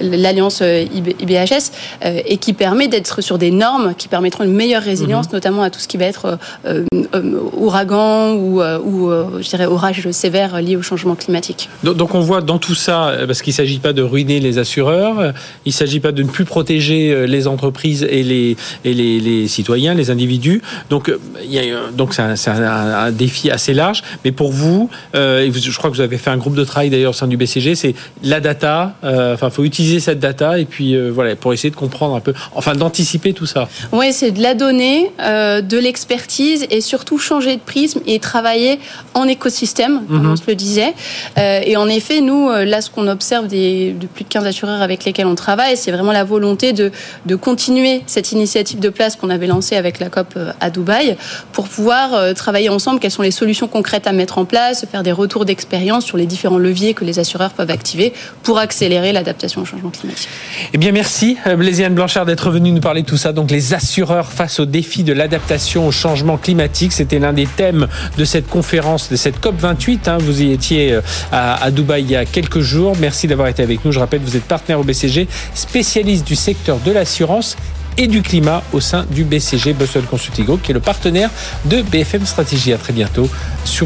l'alliance 0.00 0.62
IBHS, 0.62 1.72
et 2.04 2.36
qui 2.38 2.52
permet 2.52 2.88
d'être 2.88 3.20
sur 3.20 3.38
des 3.38 3.50
normes 3.50 3.94
qui 3.94 4.08
permettront 4.08 4.44
une 4.44 4.54
meilleure 4.54 4.82
résilience, 4.82 5.26
mhm. 5.26 5.34
notamment 5.34 5.62
à 5.62 5.70
tout 5.70 5.80
ce 5.80 5.88
qui 5.88 5.96
va 5.96 6.06
être 6.06 6.38
euh, 6.66 6.84
euh, 7.14 7.38
ouragan 7.52 8.34
ou, 8.34 8.60
euh, 8.60 8.78
ou 8.78 9.10
je 9.40 9.48
dirais 9.48 9.66
orages 9.66 10.10
sévères 10.10 10.60
liés 10.60 10.76
au 10.76 10.82
changement 10.82 11.14
climatique. 11.14 11.68
Donc 11.82 12.14
on 12.14 12.20
voit 12.20 12.40
dans 12.40 12.58
tout 12.58 12.74
ça, 12.74 13.14
parce 13.26 13.42
qu'il 13.42 13.52
ne 13.52 13.56
s'agit 13.56 13.78
pas 13.78 13.92
de 13.92 14.02
ruiner 14.02 14.40
les 14.40 14.58
assureurs, 14.58 15.32
il 15.64 15.68
ne 15.68 15.72
s'agit 15.72 16.00
pas 16.00 16.12
de 16.12 16.22
ne 16.22 16.28
plus 16.28 16.44
protéger 16.44 17.26
les 17.26 17.46
entreprises 17.46 18.06
et 18.08 18.22
les, 18.22 18.56
et 18.84 18.94
les, 18.94 19.20
les 19.20 19.48
citoyens, 19.48 19.94
les 19.94 20.10
individus. 20.10 20.62
Donc 20.90 21.12
il 21.44 21.52
y 21.52 21.58
a, 21.58 21.90
donc 21.92 22.14
c'est 22.14 22.22
un, 22.22 22.62
un, 22.62 23.10
défi 23.10 23.50
assez 23.50 23.74
large. 23.74 24.02
Mais 24.24 24.32
pour 24.32 24.52
vous, 24.52 24.90
euh, 25.14 25.50
je 25.52 25.76
crois 25.76 25.90
que 25.90 25.96
vous 25.96 26.02
avez 26.02 26.18
fait 26.18 26.30
un 26.30 26.36
groupe 26.36 26.54
de 26.54 26.64
travail 26.64 26.90
d'ailleurs 26.90 27.10
au 27.10 27.14
sein 27.14 27.26
du 27.26 27.36
BCG, 27.36 27.74
c'est 27.74 27.94
la 28.22 28.40
data. 28.40 28.94
enfin, 29.02 29.48
il 29.48 29.52
faut 29.52 29.64
utiliser 29.64 30.00
cette 30.00 30.20
data 30.20 30.58
et 30.58 30.64
puis 30.64 30.96
voilà 31.10 31.36
pour 31.36 31.52
essayer 31.52 31.70
de 31.70 31.76
comprendre 31.76 32.14
un 32.14 32.20
peu, 32.20 32.34
enfin 32.54 32.74
d'anticiper 32.74 33.32
tout 33.32 33.46
ça. 33.46 33.68
Oui, 33.92 34.12
c'est 34.12 34.32
de 34.32 34.42
la 34.42 34.54
donnée, 34.54 35.10
de 35.18 35.78
l'expertise 35.78 36.43
et 36.70 36.80
surtout 36.80 37.18
changer 37.18 37.56
de 37.56 37.60
prisme 37.60 38.00
et 38.06 38.18
travailler 38.18 38.78
en 39.14 39.24
écosystème, 39.24 40.02
comme 40.06 40.24
mhm. 40.24 40.32
on 40.32 40.36
se 40.36 40.42
le 40.46 40.54
disait. 40.54 40.94
Euh, 41.38 41.60
et 41.64 41.76
en 41.76 41.88
effet, 41.88 42.20
nous, 42.20 42.48
euh, 42.48 42.64
là, 42.64 42.80
ce 42.80 42.90
qu'on 42.90 43.08
observe 43.08 43.46
des, 43.46 43.92
de 43.92 44.06
plus 44.06 44.24
de 44.24 44.28
15 44.28 44.44
assureurs 44.46 44.82
avec 44.82 45.04
lesquels 45.04 45.26
on 45.26 45.34
travaille, 45.34 45.76
c'est 45.76 45.92
vraiment 45.92 46.12
la 46.12 46.24
volonté 46.24 46.72
de, 46.72 46.90
de 47.26 47.36
continuer 47.36 48.02
cette 48.06 48.32
initiative 48.32 48.80
de 48.80 48.88
place 48.88 49.16
qu'on 49.16 49.30
avait 49.30 49.46
lancée 49.46 49.76
avec 49.76 50.00
la 50.00 50.08
COP 50.08 50.34
euh, 50.36 50.52
à 50.60 50.70
Dubaï 50.70 51.16
pour 51.52 51.68
pouvoir 51.68 52.34
travailler 52.34 52.68
ensemble 52.68 53.00
quelles 53.00 53.10
sont 53.10 53.22
les 53.22 53.30
solutions 53.30 53.68
concrètes 53.68 54.06
à 54.06 54.12
mettre 54.12 54.38
en 54.38 54.44
place, 54.44 54.84
faire 54.90 55.02
des 55.02 55.12
retours 55.12 55.44
d'expérience 55.44 56.04
sur 56.04 56.16
les 56.16 56.26
différents 56.26 56.58
leviers 56.58 56.94
que 56.94 57.04
les 57.04 57.18
assureurs 57.18 57.52
peuvent 57.52 57.70
activer 57.70 58.12
pour 58.42 58.58
accélérer 58.58 59.12
l'adaptation 59.12 59.62
au 59.62 59.64
changement 59.64 59.90
climatique. 59.90 60.28
Eh 60.72 60.78
bien, 60.78 60.92
merci 60.92 61.36
Blaisiane 61.56 61.94
Blanchard 61.94 62.26
d'être 62.26 62.50
venue 62.50 62.72
nous 62.72 62.80
parler 62.80 63.02
de 63.02 63.06
tout 63.06 63.16
ça. 63.16 63.32
Donc, 63.32 63.50
les 63.50 63.74
assureurs 63.74 64.32
face 64.32 64.60
au 64.60 64.66
défi 64.66 65.04
de 65.04 65.12
l'adaptation 65.12 65.86
au 65.86 65.92
changement 65.92 66.33
climatique. 66.36 66.92
C'était 66.92 67.18
l'un 67.18 67.32
des 67.32 67.46
thèmes 67.46 67.86
de 68.16 68.24
cette 68.24 68.48
conférence, 68.48 69.10
de 69.10 69.16
cette 69.16 69.40
COP 69.40 69.56
28. 69.58 70.08
Hein. 70.08 70.18
Vous 70.20 70.42
y 70.42 70.52
étiez 70.52 70.92
euh, 70.92 71.00
à, 71.32 71.70
Dubaï 71.70 72.02
il 72.02 72.10
y 72.10 72.16
a 72.16 72.24
quelques 72.24 72.60
jours. 72.60 72.96
Merci 73.00 73.26
d'avoir 73.26 73.48
été 73.48 73.62
avec 73.62 73.84
nous. 73.84 73.92
Je 73.92 73.98
rappelle, 73.98 74.20
vous 74.20 74.36
êtes 74.36 74.44
partenaire 74.44 74.80
au 74.80 74.84
BCG, 74.84 75.28
spécialiste 75.54 76.26
du 76.26 76.36
secteur 76.36 76.78
de 76.78 76.92
l'assurance 76.92 77.56
et 77.96 78.06
du 78.06 78.22
climat 78.22 78.62
au 78.72 78.80
sein 78.80 79.06
du 79.10 79.24
BCG 79.24 79.72
Boston 79.72 80.02
Consulting 80.10 80.44
Group, 80.44 80.62
qui 80.62 80.72
est 80.72 80.74
le 80.74 80.80
partenaire 80.80 81.30
de 81.64 81.82
BFM 81.82 82.26
Stratégie. 82.26 82.72
À 82.72 82.78
très 82.78 82.92
bientôt 82.92 83.28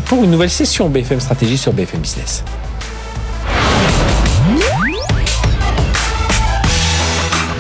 pour 0.07 0.25
une 0.25 0.31
nouvelle 0.31 0.51
session 0.51 0.89
BFM 0.89 1.21
Stratégie 1.21 1.59
sur 1.59 1.73
BFM 1.73 2.01
Business. 2.01 2.45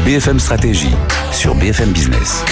BFM 0.04 0.38
Stratégie 0.38 0.94
sur 1.32 1.54
BFM 1.54 1.90
Business. 1.90 2.44